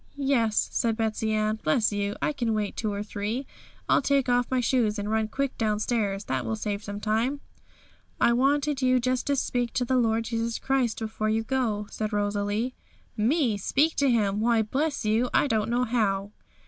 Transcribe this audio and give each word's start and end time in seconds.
'Yes,' 0.15 0.67
said 0.71 0.97
Betsey 0.97 1.31
Ann; 1.31 1.59
'bless 1.63 1.91
you! 1.93 2.15
I 2.23 2.33
can 2.33 2.55
wait 2.55 2.75
two 2.75 2.91
or 2.91 3.03
three. 3.03 3.45
I'll 3.87 4.01
take 4.01 4.27
off 4.27 4.49
my 4.49 4.59
shoes 4.59 4.97
and 4.97 5.11
run 5.11 5.27
quick 5.27 5.55
downstairs; 5.59 6.23
that 6.23 6.43
will 6.43 6.55
save 6.55 6.83
some 6.83 6.99
time.' 6.99 7.39
'I 8.19 8.33
wanted 8.33 8.81
you 8.81 8.99
just 8.99 9.27
to 9.27 9.35
speak 9.35 9.73
to 9.73 9.85
the 9.85 9.97
Lord 9.97 10.23
Jesus 10.23 10.57
Christ 10.57 10.97
before 10.97 11.29
you 11.29 11.43
go,' 11.43 11.85
said 11.91 12.13
Rosalie. 12.13 12.73
'Me 13.15 13.57
speak 13.59 13.95
to 13.97 14.09
Him! 14.09 14.39
Why, 14.39 14.63
bless 14.63 15.05
you! 15.05 15.29
I 15.35 15.45
don't 15.45 15.69
know 15.69 15.83
how.' 15.83 16.31